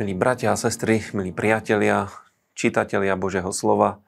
Milí 0.00 0.16
bratia 0.16 0.48
a 0.48 0.56
sestry, 0.56 1.04
milí 1.12 1.28
priatelia, 1.28 2.08
čitatelia 2.56 3.20
Božieho 3.20 3.52
slova, 3.52 4.00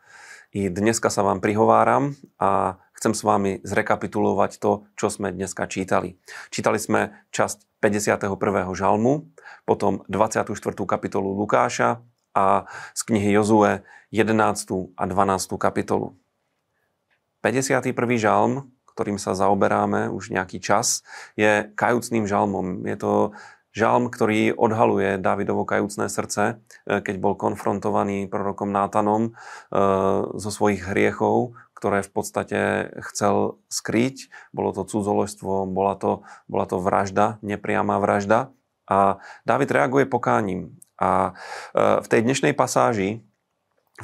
i 0.48 0.72
dneska 0.72 1.12
sa 1.12 1.20
vám 1.20 1.44
prihováram 1.44 2.16
a 2.40 2.80
chcem 2.96 3.12
s 3.12 3.20
vami 3.20 3.60
zrekapitulovať 3.60 4.56
to, 4.56 4.88
čo 4.96 5.12
sme 5.12 5.36
dneska 5.36 5.68
čítali. 5.68 6.16
Čítali 6.48 6.80
sme 6.80 7.12
časť 7.36 7.84
51. 7.84 8.24
žalmu, 8.72 9.36
potom 9.68 10.00
24. 10.08 10.56
kapitolu 10.88 11.28
Lukáša 11.36 12.00
a 12.32 12.64
z 12.96 13.00
knihy 13.12 13.28
Jozue 13.36 13.84
11. 14.16 14.96
a 14.96 15.04
12. 15.04 15.60
kapitolu. 15.60 16.16
51. 17.44 17.92
žalm, 18.16 18.72
ktorým 18.96 19.20
sa 19.20 19.36
zaoberáme 19.36 20.08
už 20.08 20.32
nejaký 20.32 20.56
čas, 20.56 21.04
je 21.36 21.68
kajúcným 21.76 22.24
žalmom. 22.24 22.80
Je 22.88 22.96
to 22.96 23.36
Žalm, 23.72 24.12
ktorý 24.12 24.52
odhaluje 24.52 25.16
Davidovo 25.16 25.64
kajúcné 25.64 26.12
srdce, 26.12 26.60
e, 26.84 27.00
keď 27.00 27.16
bol 27.16 27.34
konfrontovaný 27.40 28.28
prorokom 28.28 28.68
Nátanom 28.68 29.22
e, 29.28 29.30
zo 30.36 30.50
svojich 30.52 30.84
hriechov, 30.84 31.56
ktoré 31.72 32.04
v 32.04 32.10
podstate 32.12 32.60
chcel 33.10 33.58
skryť. 33.72 34.28
Bolo 34.52 34.76
to 34.76 34.84
cudzoložstvo, 34.84 35.66
bola 35.66 35.96
to, 35.96 36.22
bola 36.46 36.68
to 36.68 36.76
vražda, 36.78 37.40
nepriama 37.40 37.96
vražda. 37.96 38.52
A 38.86 39.18
David 39.48 39.72
reaguje 39.72 40.04
pokáním. 40.04 40.76
A 41.00 41.32
e, 41.72 42.04
v 42.04 42.06
tej 42.06 42.20
dnešnej 42.28 42.52
pasáži 42.52 43.24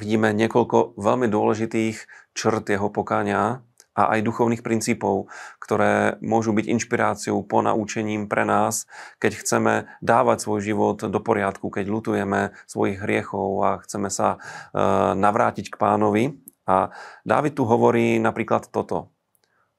vidíme 0.00 0.32
niekoľko 0.32 0.96
veľmi 0.96 1.28
dôležitých 1.28 2.08
črt 2.32 2.72
jeho 2.72 2.88
pokáňa, 2.88 3.62
a 3.98 4.14
aj 4.14 4.22
duchovných 4.22 4.62
princípov, 4.62 5.26
ktoré 5.58 6.22
môžu 6.22 6.54
byť 6.54 6.70
inšpiráciou, 6.70 7.42
ponaučením 7.42 8.30
pre 8.30 8.46
nás, 8.46 8.86
keď 9.18 9.42
chceme 9.42 9.74
dávať 9.98 10.46
svoj 10.46 10.60
život 10.62 11.02
do 11.02 11.18
poriadku, 11.18 11.66
keď 11.66 11.90
lutujeme 11.90 12.54
svojich 12.70 13.02
hriechov 13.02 13.58
a 13.66 13.70
chceme 13.82 14.06
sa 14.06 14.38
e, 14.38 14.78
navrátiť 15.18 15.74
k 15.74 15.80
pánovi. 15.82 16.24
A 16.70 16.94
Dávid 17.26 17.58
tu 17.58 17.66
hovorí 17.66 18.22
napríklad 18.22 18.70
toto. 18.70 19.10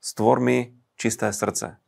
Stvor 0.03 0.43
mi 0.43 0.75
čisté 0.99 1.31
srdce. 1.31 1.79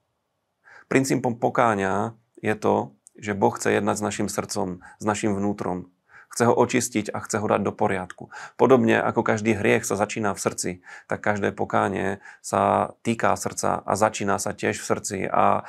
Princípom 0.88 1.36
pokáňa 1.36 2.16
je 2.40 2.56
to, 2.56 2.96
že 3.20 3.36
Boh 3.36 3.52
chce 3.52 3.76
jednať 3.76 3.96
s 4.00 4.06
našim 4.06 4.28
srdcom, 4.32 4.80
s 4.80 5.04
našim 5.04 5.36
vnútrom 5.36 5.92
chce 6.32 6.44
ho 6.48 6.54
očistiť 6.56 7.12
a 7.12 7.20
chce 7.20 7.38
ho 7.44 7.48
dať 7.48 7.62
do 7.62 7.76
poriadku. 7.76 8.32
Podobne 8.56 8.98
ako 9.04 9.22
každý 9.22 9.54
hriech 9.56 9.84
sa 9.84 10.00
začína 10.00 10.32
v 10.32 10.40
srdci, 10.40 10.72
tak 11.12 11.20
každé 11.20 11.52
pokánie 11.52 12.24
sa 12.40 12.96
týka 13.04 13.36
srdca 13.36 13.84
a 13.84 13.94
začína 14.00 14.40
sa 14.40 14.56
tiež 14.56 14.80
v 14.80 14.88
srdci 14.88 15.18
a 15.28 15.62
e, 15.62 15.64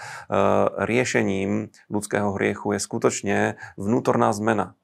riešením 0.87 1.75
ľudského 1.91 2.31
hriechu 2.39 2.79
je 2.79 2.81
skutočne 2.81 3.39
vnútorná 3.75 4.31
zmena. 4.31 4.79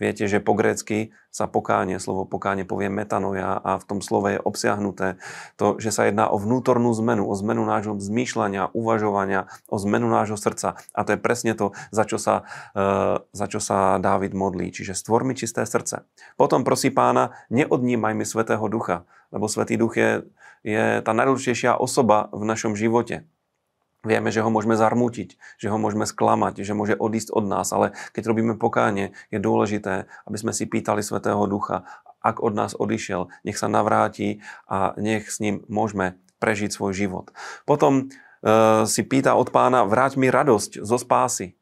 Viete, 0.00 0.24
že 0.24 0.40
po 0.40 0.56
grécky 0.56 1.12
sa 1.28 1.44
pokánie, 1.44 2.00
slovo 2.00 2.24
pokánie 2.24 2.64
povie 2.64 2.88
metanoja 2.88 3.60
a 3.60 3.76
v 3.76 3.84
tom 3.84 4.00
slove 4.00 4.32
je 4.32 4.40
obsiahnuté 4.40 5.20
to, 5.60 5.76
že 5.76 5.92
sa 5.92 6.08
jedná 6.08 6.32
o 6.32 6.40
vnútornú 6.40 6.88
zmenu, 6.96 7.28
o 7.28 7.34
zmenu 7.36 7.68
nášho 7.68 8.00
zmýšľania, 8.00 8.72
uvažovania, 8.72 9.52
o 9.68 9.76
zmenu 9.76 10.08
nášho 10.08 10.40
srdca. 10.40 10.80
A 10.96 11.00
to 11.04 11.14
je 11.14 11.20
presne 11.20 11.52
to, 11.52 11.76
za 11.92 12.08
čo 12.08 12.16
sa, 12.16 12.48
e, 12.72 13.20
za 13.20 13.46
čo 13.46 13.60
sa 13.60 14.00
Dávid 14.00 14.32
modlí. 14.32 14.72
Čiže 14.72 14.96
stvor 14.96 15.28
mi 15.28 15.36
čisté 15.36 15.68
srdce. 15.68 16.08
Potom 16.40 16.64
prosí 16.64 16.88
pána, 16.88 17.36
neodnímaj 17.52 18.16
mi 18.16 18.24
Svetého 18.24 18.64
Ducha, 18.72 19.04
lebo 19.28 19.52
Svetý 19.52 19.76
Duch 19.76 20.00
je, 20.00 20.24
je 20.64 21.04
tá 21.04 21.12
najdôležitejšia 21.12 21.76
osoba 21.76 22.32
v 22.32 22.48
našom 22.48 22.72
živote. 22.72 23.28
Vieme, 24.00 24.32
že 24.32 24.40
ho 24.40 24.48
môžeme 24.48 24.80
zarmútiť, 24.80 25.36
že 25.60 25.68
ho 25.68 25.76
môžeme 25.76 26.08
sklamať, 26.08 26.64
že 26.64 26.72
môže 26.72 26.96
odísť 26.96 27.36
od 27.36 27.44
nás, 27.44 27.68
ale 27.68 27.92
keď 28.16 28.32
robíme 28.32 28.56
pokánie, 28.56 29.12
je 29.28 29.36
dôležité, 29.36 30.08
aby 30.24 30.36
sme 30.40 30.56
si 30.56 30.64
pýtali 30.64 31.04
Svetého 31.04 31.44
Ducha, 31.44 31.84
ak 32.24 32.40
od 32.40 32.56
nás 32.56 32.72
odišiel, 32.72 33.28
nech 33.44 33.60
sa 33.60 33.68
navráti 33.68 34.40
a 34.72 34.96
nech 34.96 35.28
s 35.28 35.40
ním 35.44 35.68
môžeme 35.68 36.16
prežiť 36.40 36.72
svoj 36.72 36.96
život. 36.96 37.32
Potom 37.68 38.08
e, 38.08 38.84
si 38.88 39.04
pýta 39.04 39.36
od 39.36 39.52
pána, 39.52 39.84
vráť 39.84 40.16
mi 40.16 40.32
radosť 40.32 40.80
zo 40.80 40.96
spásy. 40.96 41.60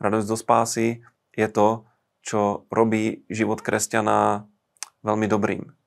Radosť 0.00 0.26
zo 0.32 0.36
spásy 0.40 0.86
je 1.36 1.48
to, 1.52 1.84
čo 2.24 2.64
robí 2.72 3.28
život 3.28 3.60
kresťana 3.60 4.48
veľmi 5.04 5.28
dobrým 5.28 5.77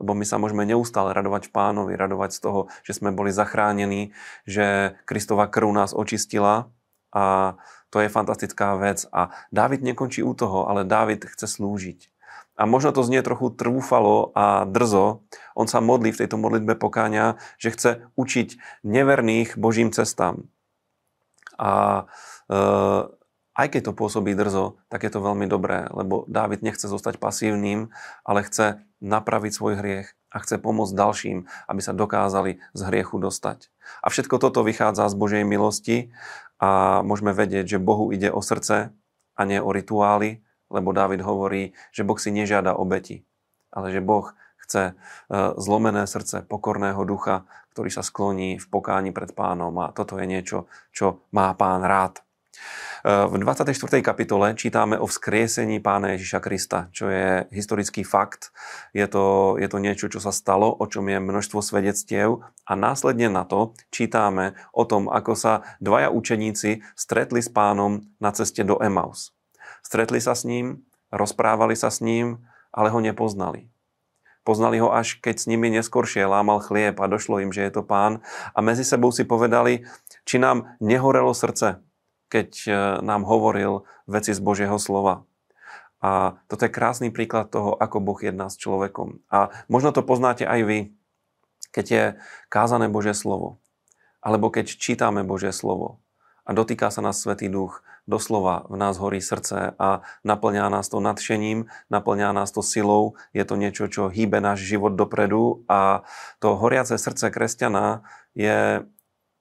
lebo 0.00 0.16
my 0.16 0.24
sa 0.24 0.40
môžeme 0.40 0.64
neustále 0.64 1.12
radovať 1.12 1.52
pánovi, 1.52 1.94
radovať 1.94 2.30
z 2.32 2.40
toho, 2.40 2.60
že 2.82 2.96
sme 2.96 3.12
boli 3.12 3.30
zachránení, 3.30 4.16
že 4.48 4.96
Kristova 5.04 5.46
krv 5.46 5.68
nás 5.70 5.92
očistila 5.92 6.72
a 7.12 7.54
to 7.92 8.00
je 8.00 8.08
fantastická 8.08 8.78
vec. 8.80 9.04
A 9.12 9.34
Dávid 9.52 9.84
nekončí 9.84 10.24
u 10.24 10.32
toho, 10.32 10.70
ale 10.70 10.88
Dávid 10.88 11.26
chce 11.26 11.46
slúžiť. 11.46 12.08
A 12.60 12.68
možno 12.68 12.92
to 12.92 13.00
znie 13.00 13.24
trochu 13.24 13.50
trúfalo 13.50 14.36
a 14.36 14.68
drzo. 14.68 15.24
On 15.56 15.64
sa 15.64 15.80
modlí 15.80 16.12
v 16.12 16.20
tejto 16.24 16.36
modlitbe 16.36 16.76
pokáňa, 16.76 17.40
že 17.56 17.72
chce 17.72 17.90
učiť 18.20 18.48
neverných 18.84 19.56
Božím 19.56 19.90
cestám. 19.96 20.44
A 21.56 22.04
e, 22.48 22.54
aj 23.54 23.66
keď 23.76 23.90
to 23.90 23.98
pôsobí 23.98 24.32
drzo, 24.38 24.78
tak 24.86 25.02
je 25.02 25.10
to 25.10 25.20
veľmi 25.20 25.50
dobré, 25.50 25.90
lebo 25.90 26.24
Dávid 26.30 26.62
nechce 26.62 26.86
zostať 26.86 27.18
pasívnym, 27.18 27.90
ale 28.22 28.46
chce 28.46 28.82
napraviť 29.02 29.52
svoj 29.52 29.74
hriech 29.80 30.08
a 30.30 30.36
chce 30.38 30.62
pomôcť 30.62 30.94
ďalším, 30.94 31.38
aby 31.66 31.80
sa 31.82 31.96
dokázali 31.96 32.62
z 32.72 32.80
hriechu 32.86 33.18
dostať. 33.18 33.68
A 34.00 34.08
všetko 34.08 34.38
toto 34.38 34.62
vychádza 34.62 35.10
z 35.10 35.18
Božej 35.18 35.42
milosti 35.42 36.14
a 36.62 37.02
môžeme 37.02 37.34
vedieť, 37.34 37.76
že 37.76 37.82
Bohu 37.82 38.14
ide 38.14 38.30
o 38.30 38.38
srdce 38.38 38.94
a 39.34 39.40
nie 39.42 39.58
o 39.58 39.74
rituály, 39.74 40.44
lebo 40.70 40.94
Dávid 40.94 41.26
hovorí, 41.26 41.74
že 41.90 42.06
Boh 42.06 42.20
si 42.20 42.30
nežiada 42.30 42.78
obeti, 42.78 43.26
ale 43.74 43.90
že 43.90 43.98
Boh 43.98 44.30
chce 44.62 44.82
e, 44.86 44.94
zlomené 45.58 46.06
srdce 46.06 46.46
pokorného 46.46 47.02
ducha, 47.02 47.42
ktorý 47.74 47.90
sa 47.90 48.06
skloní 48.06 48.62
v 48.62 48.66
pokáni 48.70 49.10
pred 49.10 49.34
pánom 49.34 49.74
a 49.82 49.90
toto 49.90 50.14
je 50.14 50.30
niečo, 50.30 50.70
čo 50.94 51.26
má 51.34 51.50
pán 51.58 51.82
rád. 51.82 52.22
V 53.04 53.32
24. 53.40 54.04
kapitole 54.04 54.52
čítame 54.52 55.00
o 55.00 55.08
vzkriesení 55.08 55.80
pána 55.80 56.12
Ježiša 56.12 56.40
Krista, 56.44 56.92
čo 56.92 57.08
je 57.08 57.48
historický 57.48 58.04
fakt. 58.04 58.52
Je 58.92 59.08
to, 59.08 59.56
je 59.56 59.64
to 59.72 59.80
niečo, 59.80 60.12
čo 60.12 60.20
sa 60.20 60.28
stalo, 60.28 60.68
o 60.68 60.84
čom 60.84 61.08
je 61.08 61.16
množstvo 61.16 61.64
svedectiev 61.64 62.44
a 62.68 62.76
následne 62.76 63.32
na 63.32 63.48
to 63.48 63.72
čítame 63.88 64.52
o 64.76 64.84
tom, 64.84 65.08
ako 65.08 65.32
sa 65.32 65.64
dvaja 65.80 66.12
učeníci 66.12 66.84
stretli 66.92 67.40
s 67.40 67.48
pánom 67.48 68.04
na 68.20 68.36
ceste 68.36 68.68
do 68.68 68.76
Emaus. 68.84 69.32
Stretli 69.80 70.20
sa 70.20 70.36
s 70.36 70.44
ním, 70.44 70.84
rozprávali 71.08 71.72
sa 71.80 71.88
s 71.88 72.04
ním, 72.04 72.44
ale 72.68 72.92
ho 72.92 73.00
nepoznali. 73.00 73.72
Poznali 74.44 74.76
ho 74.76 74.92
až 74.92 75.16
keď 75.24 75.40
s 75.40 75.48
nimi 75.48 75.72
neskoršie 75.72 76.28
lámal 76.28 76.60
chlieb 76.60 77.00
a 77.00 77.08
došlo 77.08 77.40
im, 77.40 77.48
že 77.48 77.64
je 77.64 77.80
to 77.80 77.82
pán 77.84 78.20
a 78.52 78.60
medzi 78.60 78.84
sebou 78.84 79.08
si 79.08 79.24
povedali, 79.24 79.88
či 80.28 80.36
nám 80.36 80.76
nehorelo 80.84 81.32
srdce, 81.32 81.80
keď 82.30 82.48
e, 82.64 82.70
nám 83.02 83.26
hovoril 83.26 83.84
veci 84.06 84.30
z 84.30 84.40
Božieho 84.40 84.78
slova. 84.78 85.26
A 86.00 86.40
toto 86.48 86.64
je 86.64 86.72
krásny 86.72 87.12
príklad 87.12 87.52
toho, 87.52 87.76
ako 87.76 88.00
Boh 88.00 88.16
jedná 88.16 88.48
s 88.48 88.56
človekom. 88.56 89.20
A 89.28 89.52
možno 89.68 89.92
to 89.92 90.00
poznáte 90.00 90.48
aj 90.48 90.60
vy, 90.64 90.78
keď 91.76 91.86
je 91.86 92.04
kázané 92.48 92.88
Božie 92.88 93.12
slovo, 93.12 93.60
alebo 94.24 94.48
keď 94.48 94.80
čítame 94.80 95.20
Božie 95.26 95.52
slovo 95.52 96.00
a 96.48 96.56
dotýka 96.56 96.90
sa 96.90 96.98
nás 96.98 97.22
Svetý 97.22 97.46
Duch, 97.46 97.86
doslova 98.10 98.66
v 98.66 98.74
nás 98.74 98.98
horí 98.98 99.22
srdce 99.22 99.76
a 99.78 100.02
naplňá 100.26 100.66
nás 100.66 100.90
to 100.90 100.98
nadšením, 100.98 101.70
naplňá 101.94 102.34
nás 102.34 102.50
to 102.50 102.58
silou, 102.58 103.14
je 103.30 103.46
to 103.46 103.54
niečo, 103.54 103.86
čo 103.86 104.10
hýbe 104.10 104.42
náš 104.42 104.66
život 104.66 104.98
dopredu 104.98 105.62
a 105.70 106.02
to 106.42 106.58
horiace 106.58 106.98
srdce 106.98 107.30
kresťana 107.30 108.02
je 108.34 108.82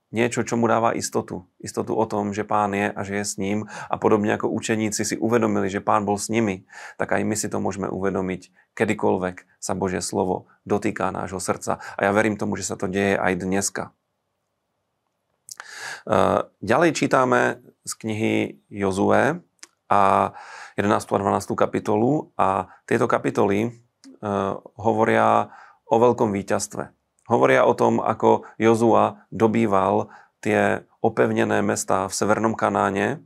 niečo, 0.10 0.42
čo 0.42 0.58
mu 0.58 0.66
dáva 0.66 0.98
istotu. 0.98 1.46
Istotu 1.62 1.94
o 1.94 2.06
tom, 2.10 2.34
že 2.34 2.42
pán 2.42 2.74
je 2.74 2.90
a 2.90 3.02
že 3.06 3.22
je 3.22 3.26
s 3.26 3.38
ním. 3.38 3.70
A 3.88 3.96
podobne 4.02 4.34
ako 4.34 4.50
učeníci 4.50 5.06
si 5.06 5.16
uvedomili, 5.18 5.70
že 5.70 5.86
pán 5.86 6.06
bol 6.06 6.18
s 6.18 6.34
nimi, 6.34 6.66
tak 6.98 7.14
aj 7.14 7.22
my 7.22 7.36
si 7.38 7.48
to 7.50 7.62
môžeme 7.62 7.86
uvedomiť, 7.86 8.74
kedykoľvek 8.74 9.62
sa 9.62 9.78
Božie 9.78 10.02
slovo 10.02 10.50
dotýka 10.66 11.14
nášho 11.14 11.38
srdca. 11.38 11.78
A 11.98 12.10
ja 12.10 12.12
verím 12.12 12.42
tomu, 12.42 12.58
že 12.58 12.66
sa 12.66 12.76
to 12.76 12.90
deje 12.90 13.18
aj 13.18 13.34
dneska. 13.38 13.94
Ďalej 16.62 16.90
čítame 16.98 17.62
z 17.86 17.92
knihy 17.94 18.34
Jozue 18.70 19.42
a 19.90 20.02
11. 20.78 20.90
a 20.90 21.18
12. 21.18 21.54
kapitolu 21.54 22.34
a 22.38 22.70
tieto 22.90 23.06
kapitoly 23.06 23.74
hovoria 24.80 25.50
o 25.90 25.96
veľkom 25.98 26.30
víťazstve. 26.34 26.99
Hovoria 27.30 27.64
o 27.64 27.78
tom, 27.78 28.02
ako 28.02 28.50
Jozua 28.58 29.30
dobýval 29.30 30.10
tie 30.42 30.82
opevnené 31.00 31.62
mestá 31.62 32.10
v 32.10 32.18
Severnom 32.18 32.58
Kanáne 32.58 33.22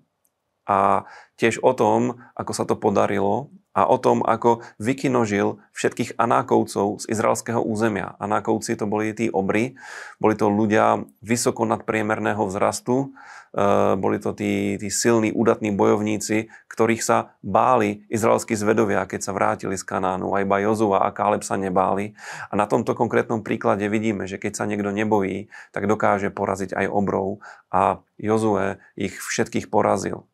a 0.67 1.07
tiež 1.39 1.63
o 1.63 1.71
tom, 1.71 2.19
ako 2.35 2.51
sa 2.51 2.67
to 2.67 2.75
podarilo 2.75 3.49
a 3.73 3.89
o 3.89 3.97
tom, 3.97 4.21
ako 4.21 4.61
vykinožil 4.77 5.57
všetkých 5.73 6.21
Anákovcov 6.21 7.01
z 7.01 7.09
izraelského 7.09 7.57
územia. 7.57 8.13
Anákovci 8.21 8.77
to 8.77 8.85
boli 8.85 9.17
tí 9.17 9.33
obry, 9.33 9.73
boli 10.21 10.37
to 10.37 10.45
ľudia 10.45 11.01
vysoko 11.25 11.65
nadpriemerného 11.65 12.45
vzrastu, 12.45 13.09
e, 13.49 13.97
boli 13.97 14.21
to 14.21 14.37
tí, 14.37 14.77
tí 14.77 14.93
silní, 14.93 15.33
údatní 15.33 15.73
bojovníci, 15.73 16.53
ktorých 16.69 17.01
sa 17.01 17.33
báli 17.41 18.05
izraelskí 18.13 18.53
zvedovia, 18.53 19.09
keď 19.09 19.21
sa 19.25 19.33
vrátili 19.33 19.73
z 19.73 19.83
Kanánu. 19.89 20.37
Aj 20.37 20.45
iba 20.45 20.61
Jozua 20.61 21.09
a 21.09 21.09
Káleb 21.09 21.41
sa 21.41 21.57
nebáli. 21.57 22.13
A 22.49 22.53
na 22.53 22.69
tomto 22.69 22.93
konkrétnom 22.93 23.41
príklade 23.41 23.89
vidíme, 23.89 24.29
že 24.29 24.37
keď 24.37 24.53
sa 24.53 24.69
niekto 24.69 24.93
nebojí, 24.93 25.49
tak 25.73 25.89
dokáže 25.89 26.29
poraziť 26.29 26.77
aj 26.77 26.85
obrov. 26.93 27.41
A 27.73 28.05
Jozue 28.21 28.77
ich 28.93 29.17
všetkých 29.17 29.73
porazil 29.73 30.29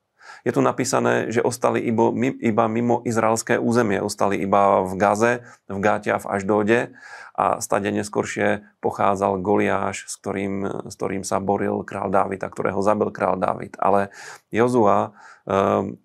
je 0.45 0.51
tu 0.55 0.61
napísané, 0.63 1.29
že 1.33 1.43
ostali 1.43 1.83
iba, 1.83 2.65
mimo 2.67 3.01
izraelské 3.03 3.59
územie. 3.59 3.99
Ostali 3.99 4.39
iba 4.39 4.83
v 4.83 4.93
Gaze, 4.95 5.33
v 5.67 5.79
Gáte 5.79 6.09
a 6.15 6.21
v 6.21 6.29
Aždóde 6.29 6.79
a 7.39 7.63
stade 7.63 7.87
neskôršie 7.95 8.67
pochádzal 8.83 9.39
Goliáš, 9.39 10.11
s 10.11 10.19
ktorým, 10.19 10.87
s 10.91 10.93
ktorým 10.99 11.23
sa 11.23 11.39
boril 11.39 11.87
král 11.87 12.11
Dávid 12.11 12.43
a 12.43 12.51
ktorého 12.51 12.83
zabil 12.83 13.15
král 13.15 13.39
Dávid. 13.39 13.79
Ale 13.79 14.11
Jozua 14.51 15.15
um, 15.47 15.95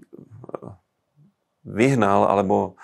vyhnal, 1.67 2.31
alebo 2.31 2.79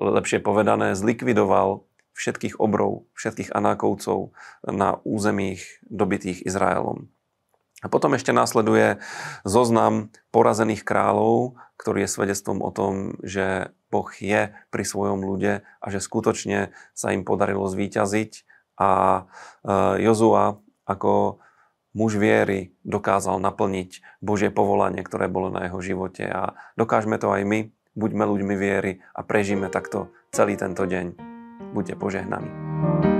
lepšie 0.00 0.40
povedané, 0.40 0.96
zlikvidoval 0.96 1.84
všetkých 2.16 2.56
obrov, 2.56 3.04
všetkých 3.16 3.52
anákovcov 3.52 4.32
na 4.64 4.96
územích 5.04 5.64
dobitých 5.84 6.44
Izraelom. 6.48 7.12
A 7.80 7.86
potom 7.88 8.12
ešte 8.12 8.36
následuje 8.36 9.00
zoznam 9.48 10.12
porazených 10.30 10.84
kráľov, 10.84 11.56
ktorý 11.80 12.04
je 12.04 12.12
svedectvom 12.12 12.60
o 12.60 12.70
tom, 12.70 13.16
že 13.24 13.72
Boh 13.88 14.08
je 14.12 14.52
pri 14.68 14.84
svojom 14.84 15.24
ľude 15.24 15.64
a 15.64 15.86
že 15.88 16.04
skutočne 16.04 16.76
sa 16.92 17.16
im 17.16 17.24
podarilo 17.24 17.64
zvíťaziť. 17.64 18.44
A 18.80 18.90
e, 19.16 19.22
Jozua 20.04 20.60
ako 20.84 21.40
muž 21.96 22.20
viery 22.20 22.76
dokázal 22.86 23.40
naplniť 23.42 24.20
Božie 24.22 24.52
povolanie, 24.52 25.02
ktoré 25.02 25.26
bolo 25.26 25.48
na 25.48 25.66
jeho 25.66 25.80
živote. 25.80 26.28
A 26.28 26.54
dokážeme 26.76 27.18
to 27.18 27.32
aj 27.32 27.42
my, 27.48 27.72
buďme 27.96 28.24
ľuďmi 28.28 28.54
viery 28.54 29.02
a 29.16 29.24
prežíme 29.24 29.72
takto 29.72 30.12
celý 30.30 30.54
tento 30.54 30.86
deň. 30.86 31.16
Buďte 31.74 31.94
požehnaní. 31.98 33.19